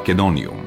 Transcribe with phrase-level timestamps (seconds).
[0.00, 0.59] Македонијум.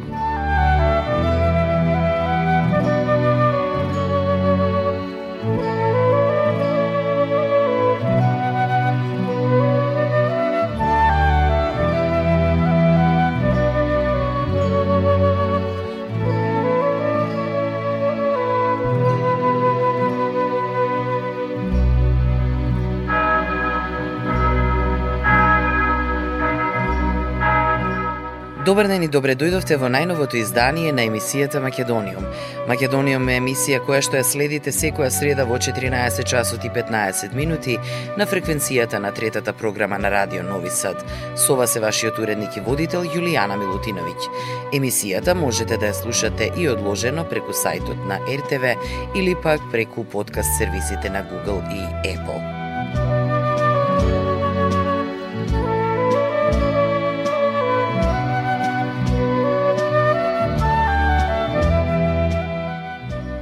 [28.65, 32.23] Добар ден и добре дојдовте во најновото издание на емисијата Македониум.
[32.69, 37.75] Македониум е емисија која што ја следите секоја среда во 14 часот и 15 минути
[38.17, 41.03] на фреквенцијата на третата програма на Радио Нови Сад.
[41.35, 44.31] Со вас е вашиот уредник и водител Јулијана Милутиновиќ.
[44.79, 48.77] Емисијата можете да ја слушате и одложено преку сајтот на РТВ
[49.15, 51.83] или пак преку подкаст сервисите на Google и
[52.15, 52.62] Apple.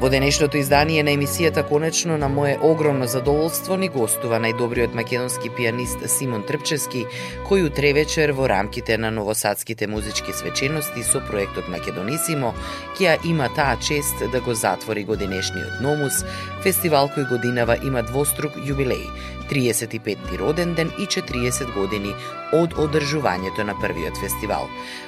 [0.01, 6.01] Во денешното издание на емисијата конечно на мое огромно задоволство ни гостува најдобриот македонски пианист
[6.09, 7.03] Симон Трпчески,
[7.45, 12.55] кој утре вечер во рамките на новосадските музички свечености со проектот Македонисимо
[12.97, 16.25] ќе има таа чест да го затвори годинешниот Номус,
[16.65, 19.05] фестивал кој годинава има двострук јубилеј
[19.51, 22.15] 35-ти роден ден и 40 години
[22.55, 24.67] од одржувањето на првиот фестивал.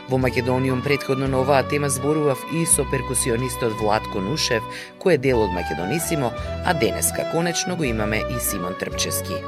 [0.09, 4.63] Во Македониум предходно на оваа тема зборував и со перкусионистот Владко Нушев,
[4.99, 6.31] кој е дел од Македонисимо,
[6.65, 9.41] а денеска конечно го имаме и Симон Трпчески.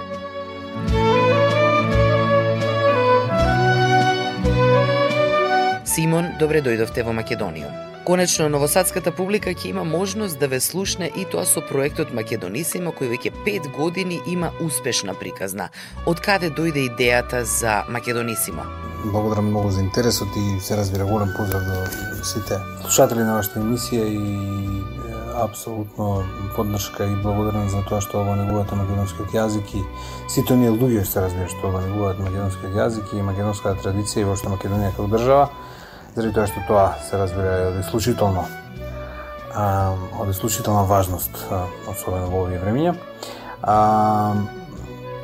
[5.85, 7.72] Симон, добре дојдовте во Македониум.
[8.06, 13.09] Конечно, новосадската публика ќе има можност да ве слушне и тоа со проектот Македонисимо, кој
[13.16, 15.69] веќе 5 години има успешна приказна.
[16.06, 18.67] Од каде дојде идејата за Македонисимо?
[19.06, 24.06] Благодарам многу за интересот и се разбира голем поздрав до сите слушатели на вашата емисија
[24.06, 24.95] и
[25.44, 26.23] апсолутно
[26.56, 29.84] поддршка и благодарен за тоа што ова негуваат македонскиот јазик и
[30.28, 34.29] сите оние луѓе што се разбира што ова негуваат македонскиот јазик и македонската традиција и
[34.29, 35.50] воопшто Македонија како држава
[36.16, 38.46] заради тоа што тоа се разбира е од исклучително
[40.19, 41.31] од исклучителна важност,
[41.88, 42.96] особено во овие времиња.
[43.63, 44.35] А,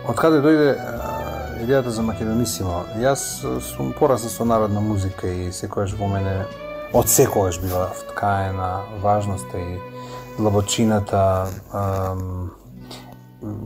[0.07, 0.69] од каде дојде
[1.65, 2.85] идејата за Македонисимо?
[3.01, 3.43] Јас
[3.73, 6.45] сум порасна со народна музика и секогаш во мене
[6.93, 9.90] од секогаш била вткаена важноста и
[10.37, 11.47] длабочината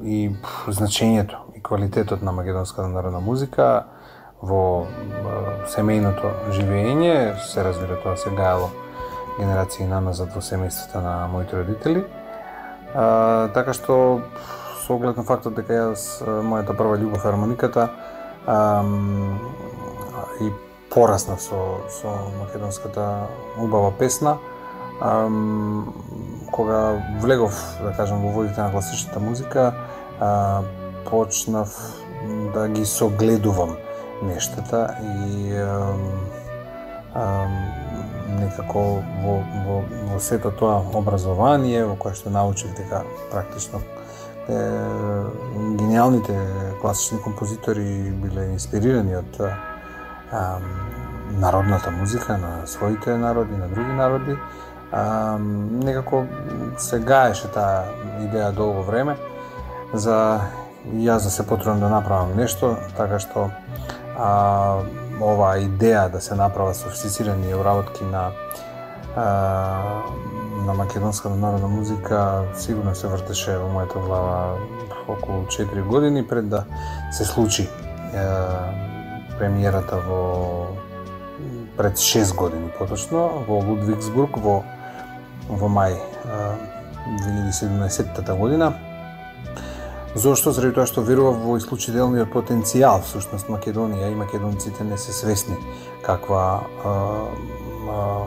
[0.03, 0.31] и
[0.67, 3.85] значењето и квалитетот на македонската народна музика
[4.41, 4.85] во
[5.71, 8.69] семејното живење, се разбира тоа се гајало
[9.39, 12.05] генерации наназад во семејствата на моите родители.
[12.93, 14.21] А, така што
[14.85, 17.89] со оглед на фактот дека јас мојата прва љубов е хармониката
[18.45, 18.83] а,
[20.39, 20.51] и
[20.93, 23.27] пораснав со со македонската
[23.59, 24.37] убава песна,
[25.01, 25.93] ам,
[26.51, 29.73] кога влегов, да кажам, во водите на класичната музика,
[30.19, 30.61] а,
[31.09, 31.69] почнав
[32.53, 33.75] да ги согледувам
[34.23, 35.53] нештата и
[38.39, 39.35] некако во,
[39.65, 43.79] во, во сето тоа образование во кое што научив дека практично
[44.49, 44.57] е,
[45.79, 46.35] гениалните
[46.81, 50.67] класични композитори биле инспирирани од ам,
[51.39, 54.37] народната музика на своите народи, на други народи.
[54.95, 55.37] А,
[55.83, 56.23] некако
[56.77, 57.83] се гаеше таа
[58.23, 59.17] идеја долго време
[59.93, 60.39] за
[60.87, 63.49] јас да се потрудам да направам нешто, така што
[64.15, 64.29] а,
[65.19, 68.31] оваа идеја да се направа софистицирани обработки на
[69.15, 69.25] а,
[70.65, 74.55] на македонската народна музика сигурно се вртеше во мојата глава
[75.07, 76.63] околу 4 години пред да
[77.11, 77.69] се случи е,
[79.37, 80.67] премиерата во
[81.77, 84.63] пред 6 години поточно во Лудвигсбург во
[85.49, 85.95] во мај
[87.05, 88.73] 2017 година
[90.15, 90.53] Зошто?
[90.55, 95.57] Заради тоа што верував во исклучителниот потенцијал, всушност Македонија и македонците не се свесни
[96.05, 96.93] каква а,
[97.91, 98.25] а,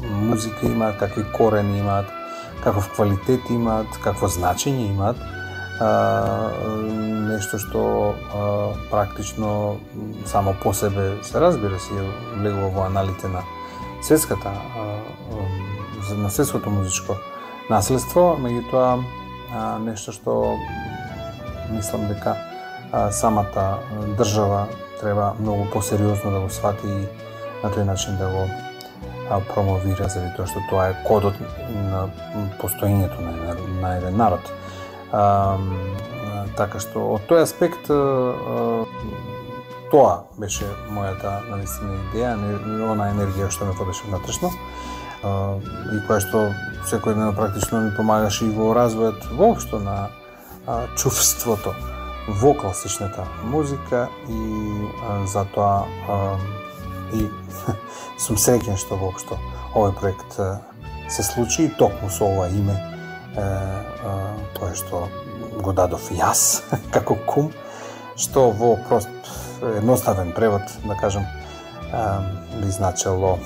[0.00, 2.06] музика имаат, какви корени имаат,
[2.64, 5.20] каков квалитет имаат, какво значење имаат,
[5.80, 5.90] а,
[7.28, 7.82] нешто што
[8.32, 9.76] а, практично
[10.24, 12.00] само по себе се разбира се
[12.36, 13.44] влегува во аналите на
[14.02, 14.52] светската
[16.16, 17.16] на светското музичко
[17.70, 19.02] наследство, меѓутоа
[19.84, 20.56] нешто што
[21.70, 22.36] мислам дека
[23.12, 23.78] самата
[24.18, 24.66] држава
[25.00, 27.06] треба многу посериозно да го свати и
[27.62, 28.48] на тој начин да го
[29.54, 31.38] промовира заради тоа што тоа е кодот
[31.70, 32.08] на
[32.58, 34.52] постоењето на, на еден народ.
[35.12, 35.58] А,
[36.58, 37.90] така што од тој аспект
[39.90, 44.50] тоа беше мојата навистина идеја, не, она енергија што ме водеше внатрешно.
[45.20, 46.44] И која што
[46.88, 49.96] секојдневно практично ми помагаше и во развојот воопшто на
[50.66, 51.74] а, чувството
[52.28, 54.88] во класичната музика и
[55.26, 55.86] затоа
[57.12, 57.26] и
[58.22, 59.38] сум среќен што воопшто
[59.74, 60.38] овој проект
[61.10, 62.76] се случи и токму со ова име
[64.58, 65.08] кое што
[65.60, 66.62] го дадов јас
[66.94, 67.50] како кум
[68.16, 69.10] што во прост
[69.62, 71.24] едноставен превод да кажам
[72.62, 73.38] би значело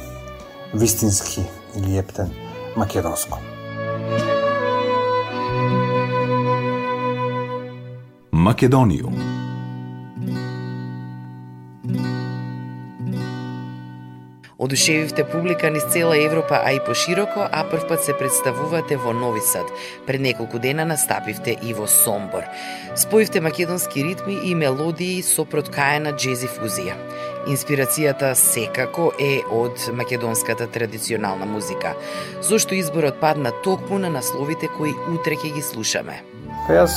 [0.75, 1.41] вистински
[1.77, 2.31] или ептен
[2.77, 3.39] македонско.
[8.33, 9.44] Македониум
[14.65, 19.67] Одушевивте публика низ цела Европа, а и пошироко, а првпат се представувате во Нови Сад.
[20.07, 22.43] Пред неколку дена настапивте и во Сомбор.
[22.97, 26.97] Споивте македонски ритми и мелодии со проткаена джези фузија.
[27.45, 31.93] Инспирацијата секако е од македонската традиционална музика.
[32.41, 36.34] Зошто изборот падна токму на насловите кои утре ќе ги слушаме?
[36.65, 36.95] Па јас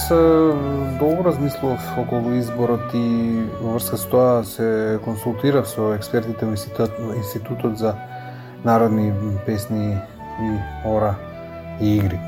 [0.96, 4.68] долго размислував околу изборот и во врска со тоа се
[5.04, 7.92] консултирав со експертите во Институтот за
[8.64, 9.12] народни
[9.46, 9.98] песни
[10.40, 10.52] и
[10.88, 11.18] ора
[11.82, 12.20] и игри.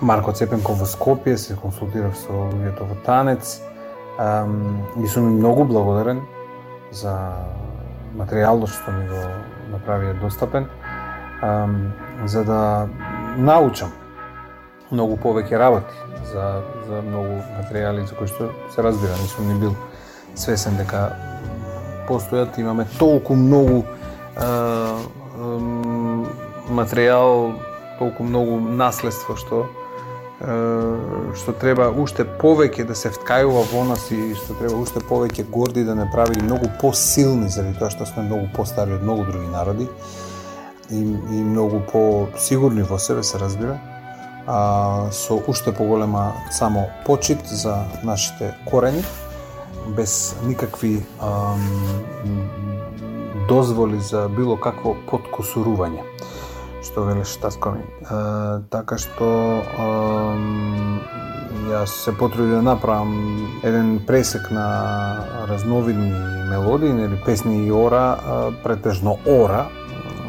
[0.00, 3.62] Марко Цепенков во Скопје, се консултирав со луѓето во Танец.
[4.18, 6.22] и сум им многу благодарен
[6.90, 7.14] за
[8.16, 9.22] материјалот што ми го
[9.70, 10.66] направија достапен,
[12.24, 12.88] за да
[13.36, 13.92] научам
[14.90, 15.94] многу повеќе работи
[16.32, 19.74] за, за многу материјали за кои што се разбира, не сум ни бил
[20.34, 21.10] свесен дека
[22.08, 25.48] постојат, имаме толку многу е, е,
[26.70, 27.56] материјал,
[27.98, 30.58] толку многу наследство што е,
[31.38, 35.84] што треба уште повеќе да се вткајува во нас и што треба уште повеќе горди
[35.84, 39.88] да не прави многу посилни заради тоа што сме многу постари од многу други народи
[40.90, 43.80] и, и многу по-сигурни во себе се разбира
[44.46, 49.04] а, со уште поголема само почит за нашите корени,
[49.88, 51.54] без никакви а,
[53.48, 56.02] дозволи за било какво подкусурување,
[56.82, 57.84] што велеш татко ми.
[58.10, 59.28] А, така што
[59.78, 59.86] а,
[61.70, 64.66] јас се потрудив да направам еден пресек на
[65.48, 66.12] разновидни
[66.50, 68.18] мелодии, нели песни и ора,
[68.62, 69.66] претежно ора,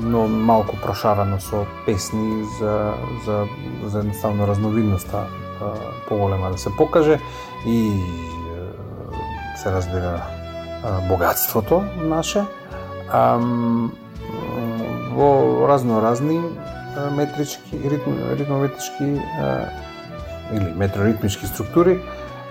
[0.01, 2.93] но малку прошарано со песни за,
[3.25, 3.47] за,
[3.85, 5.27] за едноставно разновидноста
[6.07, 7.19] поголема да се покаже
[7.65, 7.91] и
[9.63, 10.21] се разбира
[11.07, 12.45] богатството наше.
[13.11, 13.37] А,
[15.11, 16.41] во разно разни
[17.11, 19.21] метрички, ритм, ритмометрички
[20.53, 21.99] или метроритмички структури,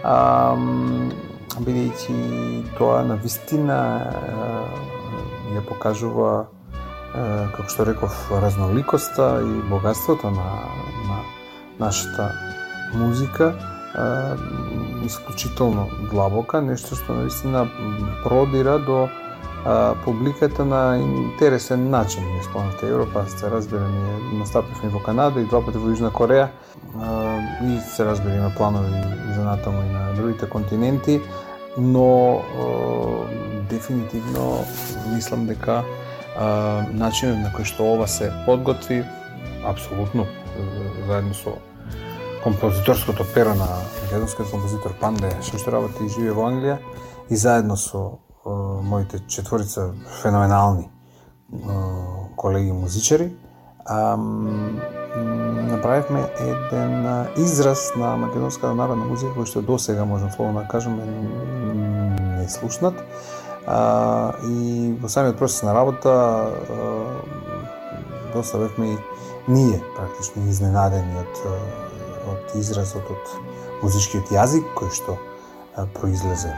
[0.02, 0.56] а,
[1.60, 2.16] бидејќи
[2.78, 3.78] тоа на вистина
[5.54, 6.46] ја покажува
[7.12, 10.50] како што реков, разноликоста и богатството на,
[11.08, 11.18] на
[11.78, 12.32] нашата
[12.94, 13.54] музика
[15.04, 17.66] исклучително длабока, нешто што наистина
[18.24, 19.08] продира до
[20.04, 22.24] публиката на интересен начин.
[22.24, 26.48] Ние спомнавте Европа, се разбира, ние настапивме во Канада и два пати во Јужна Кореја
[27.64, 28.92] и се разбира има планови
[29.34, 31.20] за натаму и на другите континенти,
[31.78, 32.40] но
[33.70, 34.64] дефинитивно
[35.14, 35.82] мислам дека
[36.36, 39.04] а, начинот на кој што ова се подготви,
[39.64, 40.26] апсолутно,
[41.06, 41.56] заедно со
[42.44, 43.66] композиторското перо на
[44.02, 46.78] македонскиот композитор Панде, што работи и живее во Англија,
[47.30, 48.02] и заедно со
[48.46, 48.50] е,
[48.82, 51.58] моите четворица феноменални е,
[52.36, 53.32] колеги музичари,
[53.84, 54.16] а,
[55.76, 61.00] направивме еден израз на македонската народна музика кој што досега можам словно да кажам
[62.38, 62.94] не слушнат.
[63.66, 67.22] А, и во самиот процес на работа а,
[68.34, 68.98] доста бевме и
[69.48, 71.40] ние практично изненадени од,
[72.30, 73.34] од изразот од
[73.82, 75.16] музичкиот јазик кој што
[75.74, 76.54] а, произлезе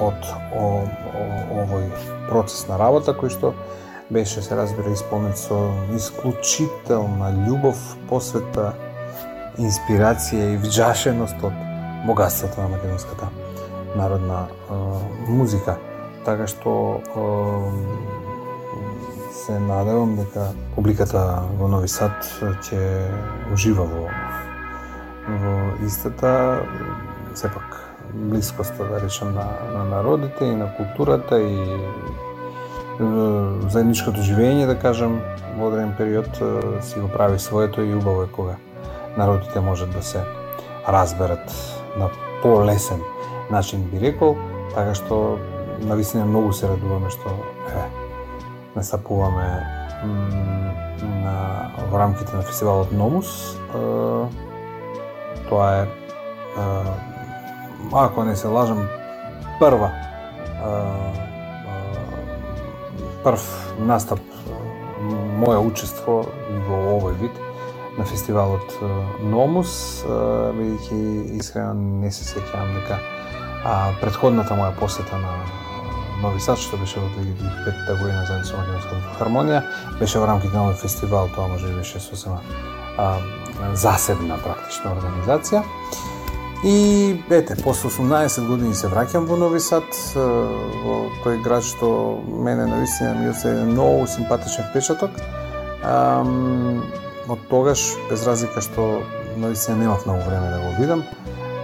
[0.00, 1.26] од о, о,
[1.64, 1.90] овој
[2.30, 3.52] процес на работа кој што
[4.10, 7.76] беше се разбира исполнет со исклучителна љубов,
[8.08, 8.72] посвета,
[9.58, 11.52] инспирација и вджашеност од
[12.06, 13.28] богатството на македонската
[13.96, 14.78] народна е,
[15.28, 15.76] музика.
[16.28, 16.72] Така што
[19.32, 21.22] се надевам дека публиката
[21.56, 22.20] во Нови Сад
[22.68, 22.80] ќе
[23.54, 24.02] ужива во
[25.40, 25.54] во
[25.88, 26.60] истата.
[27.32, 27.80] Сепак
[28.12, 31.80] блискоста да речем на, на народите и на културата и
[33.72, 35.20] заедничкото живење, да кажем,
[35.56, 36.28] во одреден период
[36.84, 38.56] си го прави своето и убаво е кога
[39.16, 40.20] народите можат да се
[40.88, 41.52] разберат
[41.96, 42.10] на
[42.42, 43.00] полесен
[43.50, 44.36] начин би рекол,
[44.74, 45.38] така што
[45.80, 47.30] навистина многу се радуваме што
[47.70, 47.82] е,
[48.76, 49.46] настапуваме
[51.02, 53.56] на, во рамките на фестивалот Номус.
[53.74, 53.82] Е,
[55.48, 55.88] тоа е, е
[57.92, 58.88] ако не се лажам,
[59.60, 60.72] прва е,
[63.24, 63.44] прв
[63.78, 64.20] настап
[65.38, 66.24] моја учество
[66.68, 67.34] во овој вид
[67.98, 68.74] на фестивалот
[69.22, 72.98] Номус, бидејќи искрено не се сеќавам дека
[73.64, 75.34] а, предходната моја посета на
[76.22, 79.62] Нови Сад, што беше во 2005 година заедно со Македонската хармонија,
[80.00, 82.40] беше во рамките на овој фестивал, тоа може би беше сосема
[82.98, 83.18] а,
[83.74, 85.62] засебна практична организација.
[86.64, 92.66] И ете, после 18 години се враќам во Нови Сад, во тој град што мене
[92.66, 95.14] навистина ми остави многу симпатичен впечаток.
[95.86, 96.82] Ам,
[97.28, 99.04] од тогаш, без разлика што
[99.36, 101.04] навистина немав многу време да го видам,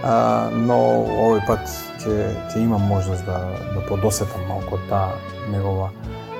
[0.05, 0.77] а, но
[1.09, 1.65] овој пат
[2.03, 3.39] ќе ќе имам можност да
[3.73, 5.17] да подосетам малку таа
[5.51, 5.89] негова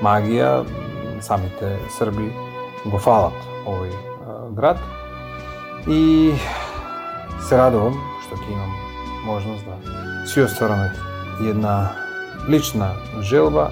[0.06, 0.66] магија.
[1.26, 2.30] Самите срби
[2.86, 4.82] го фалат овој а, град.
[5.88, 6.34] И
[7.50, 8.74] се радувам што ќе имам
[9.26, 10.92] можност да си оствараме
[11.42, 11.92] една
[12.50, 13.72] лична желба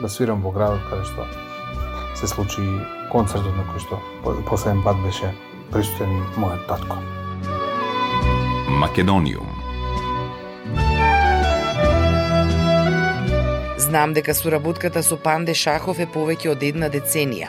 [0.00, 1.26] да свирам во градот каде што
[2.18, 2.62] се случи
[3.12, 4.02] концертот на кој што
[4.50, 5.30] последен пат беше
[5.72, 7.17] присутен мојот татко.
[8.78, 9.48] Македониум
[13.78, 17.48] Знам дека соработката со Панде Шахов е повеќе од една деценија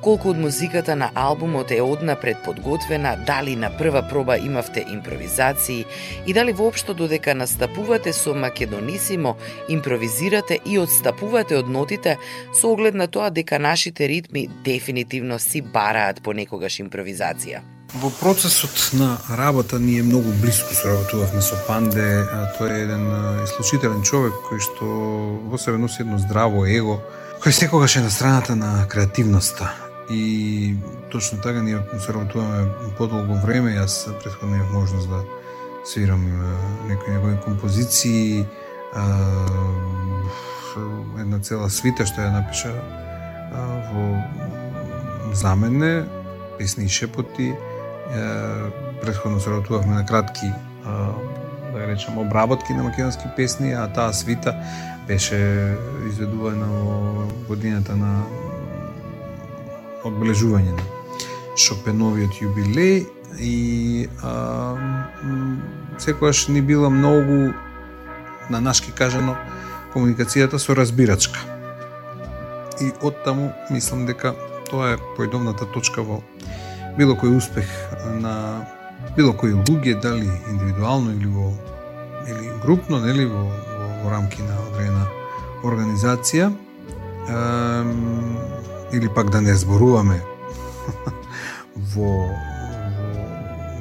[0.00, 5.84] колку од музиката на албумот е однапред подготвена, дали на прва проба имавте импровизации
[6.26, 9.36] и дали воопшто додека настапувате со Македонисимо,
[9.68, 12.18] импровизирате и одстапувате од нотите
[12.52, 17.77] со оглед на тоа дека нашите ритми дефинитивно си бараат понекогаш импровизација.
[17.94, 22.20] Во процесот на работа ние многу близко соработувавме со Панде.
[22.60, 23.04] Тој е еден
[23.44, 24.84] исклучителен човек кој што
[25.48, 27.00] во себе носи едно здраво его,
[27.40, 29.72] кој секогаш е на страната на креативноста
[30.10, 30.76] и
[31.10, 32.68] точно така ние соработуваме
[32.98, 35.24] подолго време, јас претходно имав можност да
[35.84, 36.28] свирам
[36.88, 38.44] некои негови композиции,
[41.16, 42.68] една цела свита што ја напиша
[43.96, 44.20] во
[45.32, 46.04] за мене,
[46.58, 47.56] песни и шепоти.
[49.02, 50.52] Претходно се работувавме на кратки
[51.72, 54.54] да речем обработки на македонски песни, а таа свита
[55.06, 55.38] беше
[56.08, 58.24] изведувана во годината на
[60.04, 60.84] одбележување на
[61.58, 63.06] Шопеновиот јубилеј
[63.42, 64.32] и а,
[65.98, 67.52] секојаш ни била многу
[68.50, 69.36] на нашки кажано
[69.92, 71.40] комуникацијата со разбирачка.
[72.80, 74.34] И од таму мислам дека
[74.70, 76.22] тоа е појдовната точка во
[76.98, 77.68] било кој успех
[78.18, 78.66] на
[79.16, 81.52] било кои луѓе, дали индивидуално или во
[82.28, 85.06] или групно, нели во, во, во рамки на одредена
[85.64, 86.50] организација
[88.92, 90.20] или пак да не зборуваме
[91.94, 93.08] во, во,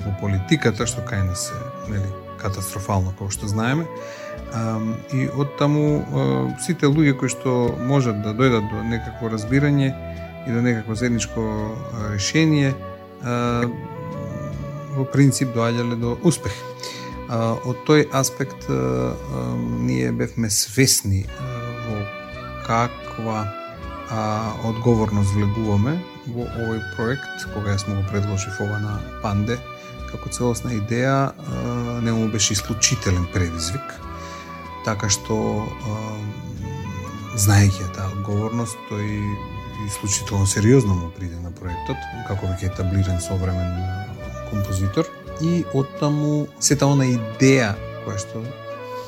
[0.05, 3.87] во политиката, што кај нас е нели, катастрофално, како што знаеме.
[4.53, 4.77] А,
[5.11, 6.05] и од таму
[6.63, 9.89] сите луѓе кои што можат да дојдат до некакво разбирање
[10.47, 11.41] и до некакво заедничко
[12.13, 12.75] решение,
[13.21, 13.65] а,
[14.97, 16.53] во принцип доаѓале до успех.
[17.27, 19.13] А, од тој аспект а,
[19.57, 21.25] ние бевме свесни
[21.87, 22.03] во
[22.67, 23.47] каква
[24.09, 25.97] а, одговорност влегуваме
[26.27, 29.57] во овој проект, кога јас му го предложив ова на Панде,
[30.11, 33.95] како целосна идеја, а, не му беше исклучителен предизвик,
[34.85, 35.67] така што
[37.37, 43.69] знаејќи таа одговорност, тој исклучително сериозно му приде на проектот, како веќе етаблиран современ
[44.49, 45.05] композитор
[45.41, 48.41] и оттаму сета она идеја која што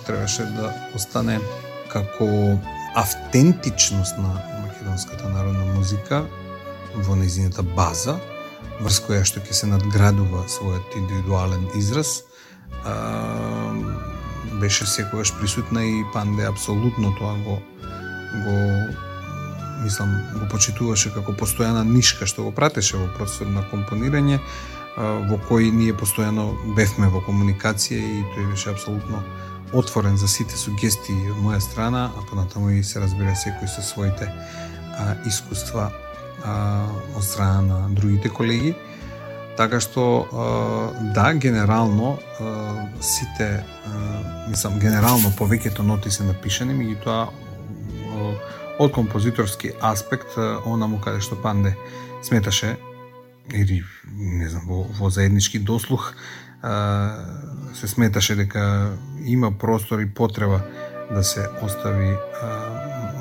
[0.05, 1.39] требаше да остане
[1.89, 2.27] како
[2.95, 4.35] автентичност на
[4.65, 6.25] македонската народна музика
[6.95, 8.19] во незината база,
[8.81, 12.23] врз која што ќе се надградува својот индивидуален израз,
[12.85, 13.73] а,
[14.61, 17.59] беше секогаш присутна и Панде апсолутно тоа го
[18.45, 19.08] го
[19.83, 24.39] мислам, го почитуваше како постојана нишка што го пратеше во процесот на компонирање,
[24.97, 29.23] во кој ние постојано бевме во комуникација и тој беше апсолутно
[29.73, 34.27] отворен за сите сугестии од моја страна, а понатаму и се разбира секој со своите
[34.27, 35.91] а, искуства
[36.43, 38.75] а, од страна на другите колеги.
[39.59, 40.03] Така што
[41.13, 42.17] да, генерално
[43.03, 43.59] сите
[44.47, 47.27] мислам генерално повеќето ноти се напишани, меѓутоа
[48.79, 51.75] од композиторски аспект онаму каде што Панде
[52.23, 52.77] сметаше
[53.53, 53.83] или
[54.15, 56.13] не знам во, во заеднички дослух
[57.73, 60.61] се сметаше дека има простор и потреба
[61.11, 62.15] да се остави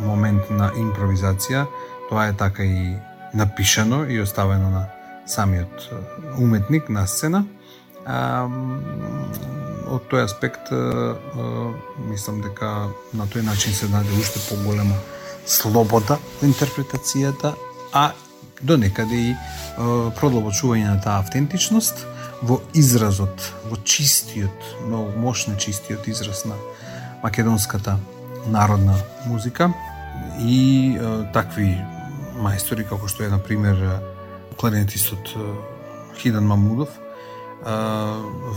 [0.02, 1.66] момент на импровизација.
[2.08, 2.96] Тоа е така и
[3.34, 4.86] напишано и оставено на
[5.26, 5.90] самиот
[6.38, 7.44] уметник на сцена.
[8.06, 8.48] А,
[9.88, 10.70] од тој аспект
[12.08, 14.96] мислам дека на тој начин се даде уште поголема
[15.48, 17.54] слобода во интерпретацијата,
[17.92, 18.12] а
[18.60, 19.34] до некаде и
[20.20, 22.04] продлабочување на таа автентичност
[22.42, 26.54] во изразот, во чистиот, многу мощно чистиот израз на
[27.22, 27.96] македонската
[28.46, 28.94] народна
[29.26, 29.72] музика.
[30.38, 30.98] И
[31.32, 31.72] такви
[32.38, 33.80] мајстори како што е на пример
[34.58, 35.32] кларинетистот
[36.18, 36.90] Хидан Мамудов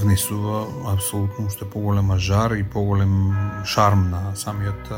[0.02, 3.34] внесува апсолутно уште поголема жар и поголем
[3.66, 4.92] шарм на самиот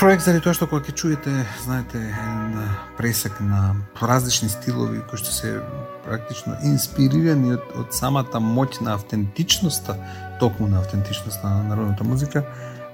[0.00, 1.32] проект заради тоа што кога ќе чуете,
[1.64, 2.56] знаете, еден
[2.96, 5.52] пресек на различни стилови кои што се
[6.06, 9.96] практично инспирирани од, од самата моќ на автентичноста,
[10.40, 12.44] токму на автентичноста на народната музика,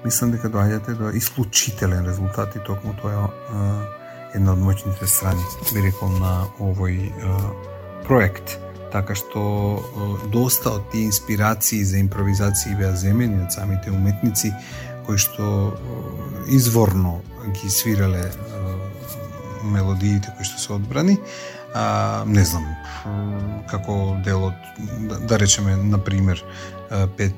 [0.05, 5.87] мислам дека доаѓате до исклучителен резултат и токму тоа е една од моќните страни, би
[5.87, 7.11] рекол, на овој
[8.07, 8.59] проект.
[8.93, 9.43] Така што
[10.33, 14.53] доста од тие инспирации за импровизации беа земени од самите уметници
[15.07, 15.77] кои што
[16.47, 17.21] изворно
[17.55, 18.31] ги свирале
[19.67, 21.19] мелодиите кои што се одбрани,
[21.75, 22.67] а, не знам,
[23.71, 24.71] како дел од,
[25.11, 26.43] да, да речеме, на пример,
[27.17, 27.35] Пет,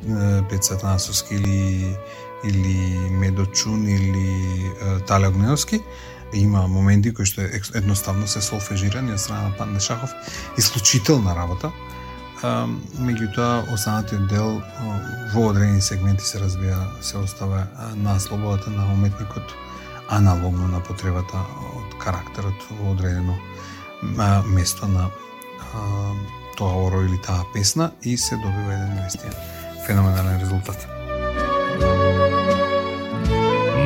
[0.51, 1.97] Пет Сатанасовски или,
[2.45, 4.73] или Медочун или
[5.07, 5.81] Тале Огневски,
[6.35, 10.13] има моменти кои што едноставно се солфежирани од страна на Панде Шахов,
[10.59, 11.73] исклучителна работа,
[12.43, 14.61] меѓутоа останатиот дел
[15.35, 19.55] во одредени сегменти се разбија се остава на слободата на уметникот
[20.09, 21.43] аналогно на потребата
[21.75, 23.35] од карактерот во одредено
[24.55, 25.11] место на
[26.57, 29.33] тоа оро или таа песна и се добива еден наистина
[29.87, 30.89] феноменален резултат.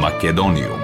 [0.01, 0.81] Македониум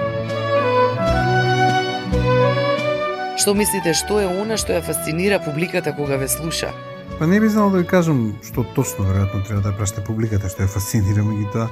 [3.39, 6.73] Што мислите, што е она што ја фасцинира публиката кога ве слуша?
[7.19, 10.63] Па не би знал да ви кажам што точно веројатно треба да праште публиката што
[10.63, 11.67] ја фасцинира тоа.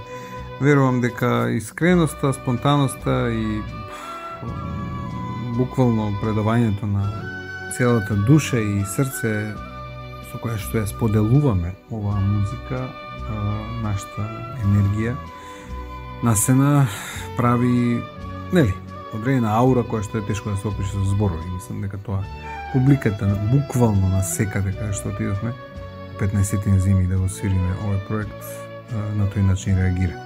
[0.60, 3.64] Верувам дека искреноста, спонтаноста и
[5.56, 7.08] буквално предавањето на
[7.78, 9.56] целата душа и срце
[10.28, 12.92] со која што ја споделуваме оваа музика,
[13.84, 14.28] нашата
[14.68, 15.16] енергија,
[16.24, 16.88] насена
[17.38, 18.04] прави,
[18.52, 18.74] нели,
[19.14, 21.56] одредена аура која што е тешко да се опише со зборови.
[21.56, 22.20] Мислам дека тоа
[22.74, 25.54] публиката буквално на секаде каде што отидовме
[26.20, 28.44] 15 зими да го свириме овој проект
[29.16, 30.18] на тој начин реагира.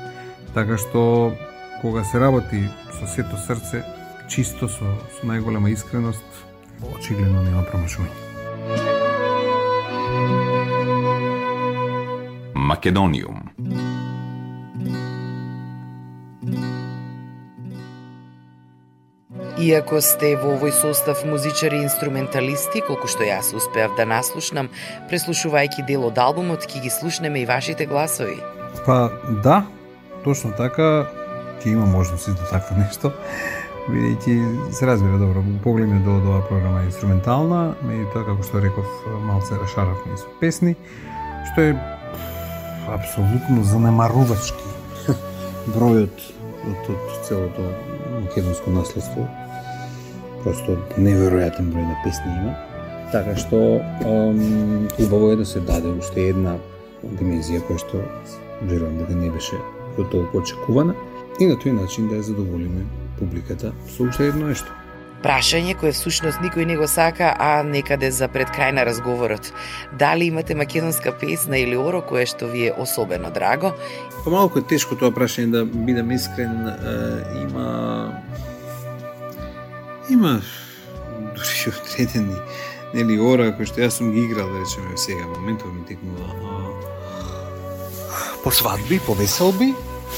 [0.54, 1.34] Така што
[1.82, 3.84] кога се работи со сето срце,
[4.30, 6.25] чисто со, со најголема искреност,
[6.95, 8.15] очигледно нема промашување.
[12.56, 13.49] Македониум
[19.62, 24.71] Иако сте во овој состав музичари и инструменталисти, колку што јас успеав да наслушнам,
[25.12, 28.39] преслушувајќи дел од албумот, ќе ги слушнеме и вашите гласови.
[28.88, 29.12] Па
[29.45, 29.60] да,
[30.26, 31.06] точно така,
[31.62, 33.12] ќе има можност за такво нешто,
[33.86, 38.89] бидејќи се разбира добро, погледме до, до оваа програма инструментална, меѓутоа како што реков,
[39.28, 40.74] малце расшаравме со песни,
[41.52, 41.78] што е
[42.89, 44.74] апсолутно занемарувачки.
[45.78, 46.26] Бројот
[46.65, 47.69] од, од целото
[48.24, 49.30] македонско наследство
[50.43, 52.56] просто неверојатен број на песни има.
[53.12, 56.58] Така што ам, убаво е да се даде уште една
[57.04, 58.04] димензија која што
[58.62, 59.58] верувам дека не беше
[59.97, 60.95] до толку очекувана
[61.39, 62.86] и на тој начин да ја задоволиме
[63.19, 64.71] публиката со уште едно нешто.
[65.21, 69.51] Прашање кое всушност никој не го сака, а некаде за пред крај на разговорот.
[69.99, 73.75] Дали имате македонска песна или оро кое што ви е особено драго?
[74.23, 76.73] Помалку е тешко тоа прашање да бидам искрен.
[77.43, 78.17] Има
[80.09, 80.41] Има
[81.35, 82.35] дури одредени
[82.93, 86.27] нели ора кои што јас сум ги играл, да речеме, сега моментот ми текнува
[88.43, 89.73] по свадби, по веселби,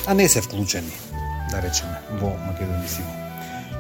[0.08, 0.94] а не се вклучени,
[1.52, 3.12] да речеме, во Македонија Симо.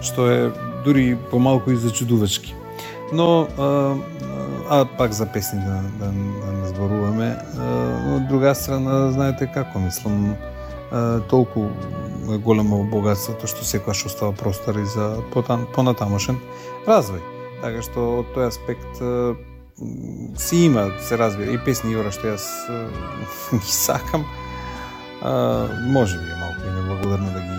[0.03, 0.39] Што е
[0.83, 2.55] дури помалку и зачудувачки.
[3.13, 3.95] Но а,
[4.69, 7.29] а пак за песни да, да, да не зборуваме.
[8.15, 10.35] Од друга страна, знаете како, мислам,
[11.29, 11.69] толку
[12.31, 16.39] е големо богатството што секогаш остава простор и за понатамошен
[16.87, 17.21] развој.
[17.61, 19.01] Така што од тој аспект
[20.37, 22.45] си има, се разбира, и песни Јора што јас
[23.63, 24.25] ги сакам,
[25.21, 27.53] а, може би е малку и неблагодарно да ги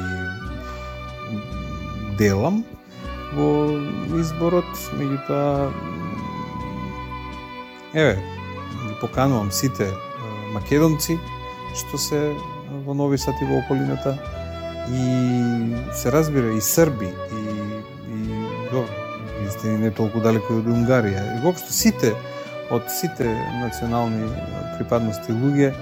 [2.19, 2.65] делам
[3.35, 3.75] во
[4.21, 5.73] изборот, меѓутоа
[7.95, 8.15] еве,
[8.87, 9.91] ги поканувам сите
[10.55, 11.19] македонци
[11.75, 12.21] што се
[12.87, 14.15] во Нови Сад и во околината
[14.93, 17.45] и се разбира и срби и
[18.09, 18.27] и
[18.65, 18.85] добро
[19.51, 21.23] сте не толку далеко од Унгарија.
[21.37, 22.15] И воопшто сите
[22.73, 23.29] од сите
[23.61, 24.29] национални
[24.79, 25.73] припадности луѓе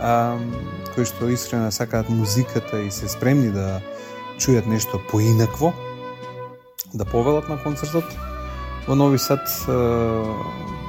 [0.00, 0.38] а,
[0.94, 3.80] кои што искрено сакаат музиката и се спремни да
[4.38, 5.72] чујат нешто поинакво
[6.94, 8.04] да повелат на концертот
[8.86, 9.44] во Нови Сад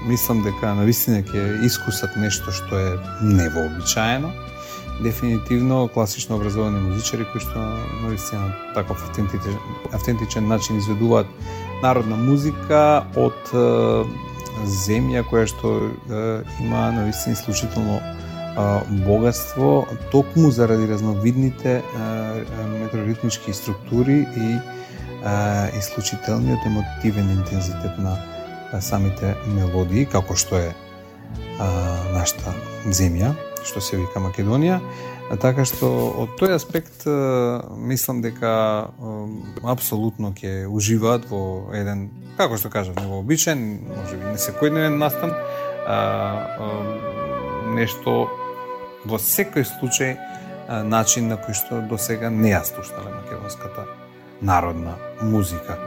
[0.07, 4.31] мислам дека навистина ќе искусат нешто што е невообичаено
[5.03, 7.59] дефинитивно класично образовани музичари кои што
[8.03, 9.57] наистина таков автентичен,
[9.93, 11.27] автентичен начин изведуваат
[11.83, 13.63] народна музика од е,
[14.65, 18.01] земја која што е, има наистина исклучително
[18.89, 21.83] богатство токму заради разновидните
[22.81, 24.57] метроритмички структури и
[25.77, 28.17] исклучителниот емотивен интензитет на
[28.81, 30.73] самите мелодии, како што е
[32.13, 32.53] нашата
[32.87, 33.33] земја
[33.67, 34.79] што се вика Македонија,
[35.41, 35.89] така што
[36.23, 37.05] од тој аспект
[37.77, 38.89] мислам дека
[39.63, 45.35] апсолутно ќе уживаат во еден, како што кажав, невообичен, може би не секојдневен настан,
[45.85, 46.69] а, а,
[47.75, 48.27] нешто
[49.05, 53.85] во секој случај а, начин на кој што до сега не ја слушнале македонската
[54.41, 55.77] народна музика.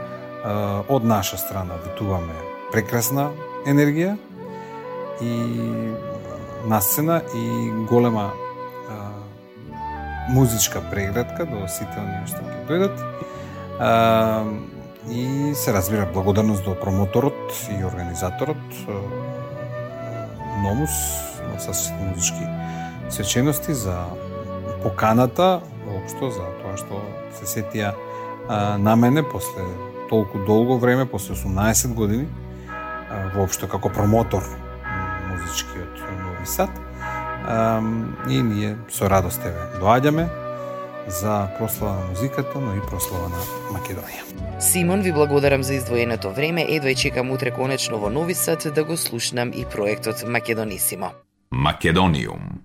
[0.43, 2.35] А, од наша страна витуваме
[2.71, 3.31] прекрасна
[3.67, 4.17] енергија
[5.21, 5.33] и
[6.65, 8.31] на сцена и голема
[8.89, 8.93] а,
[10.29, 13.03] музичка преградка до сите оние што ќе дојдат.
[13.79, 14.43] А,
[15.11, 19.01] и се разбира благодарност до промоторот и организаторот а,
[20.63, 20.91] Номус,
[21.53, 22.47] Носасите музички
[23.09, 24.05] свечености за
[24.83, 27.01] поканата, воопшто за тоа што
[27.35, 27.93] се сетија
[28.47, 29.65] а, на мене после
[30.09, 32.27] толку долго време, после 18 години,
[33.09, 34.43] а, воопшто како промотор
[35.31, 35.72] музички
[36.43, 36.69] Нови Сад.
[38.29, 40.27] И ние со радост еве доаѓаме
[41.07, 43.39] за прослава на музиката, но и прослава на
[43.71, 44.23] Македонија.
[44.59, 46.65] Симон, ви благодарам за издвоеното време.
[46.69, 51.11] Едва чекам утре конечно во Нови Сад да го слушнам и проектот Македонисимо.
[51.51, 52.63] Македониум.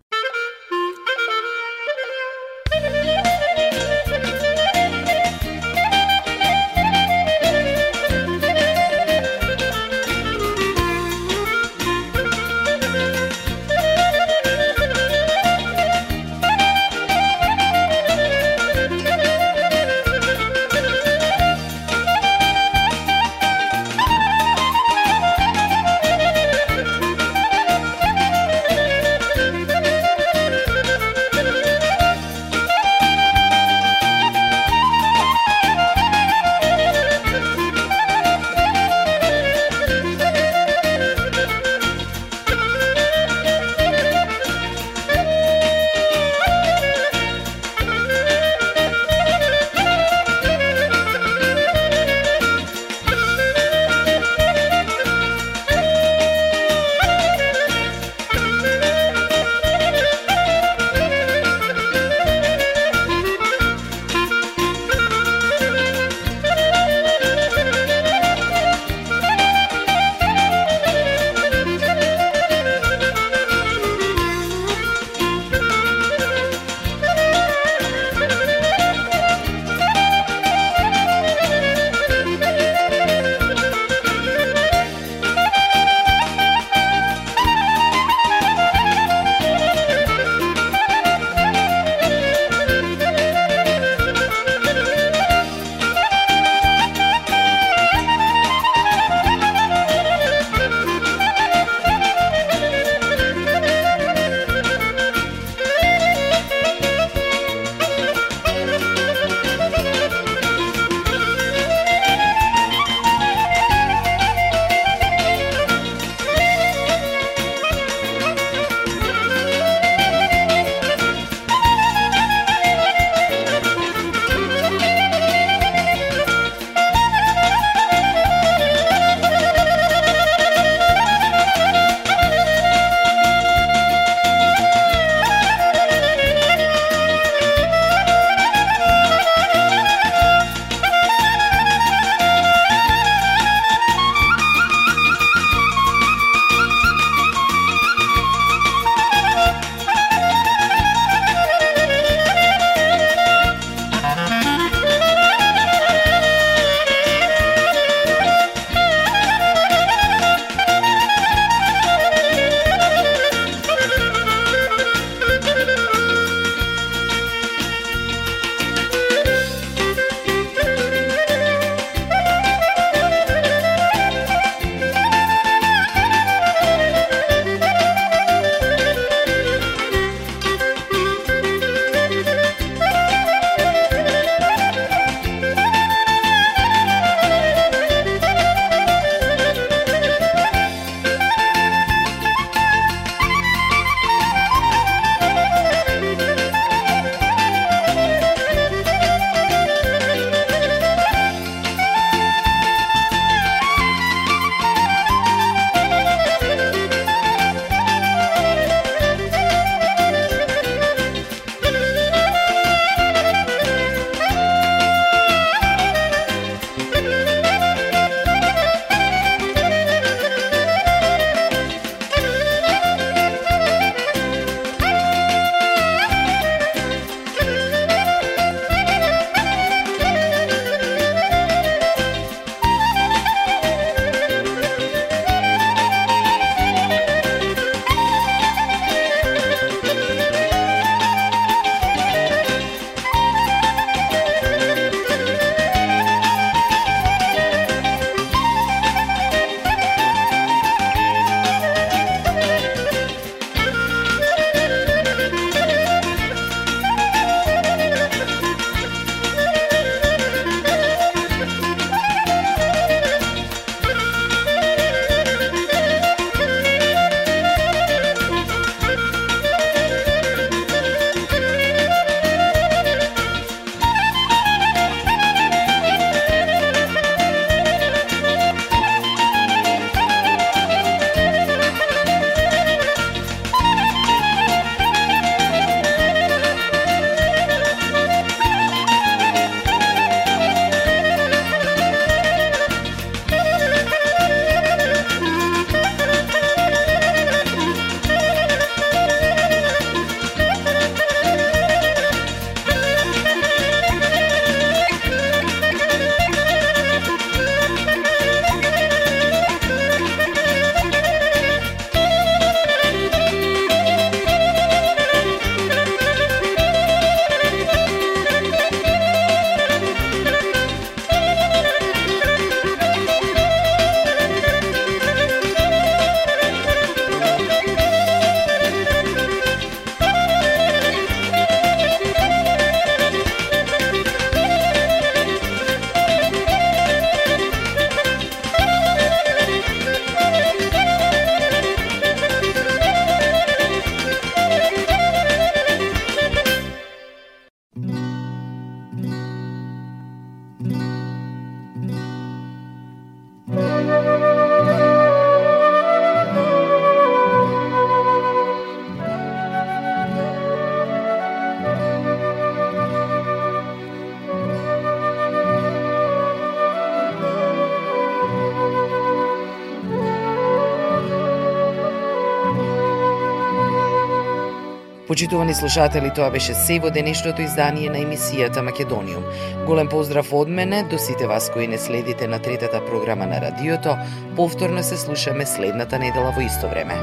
[375.19, 379.25] Почитувани слушатели, тоа беше се во денешното издание на емисијата Македониум.
[379.67, 383.97] Голем поздрав од мене до сите вас кои не следите на третата програма на радиото.
[384.37, 386.95] Повторно се слушаме следната недела во исто време.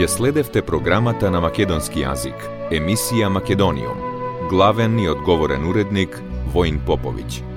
[0.00, 4.00] Ја следевте програмата на македонски јазик, емисија Македониум.
[4.48, 6.22] Главен и одговорен уредник
[6.54, 7.53] Воин Поповиќ.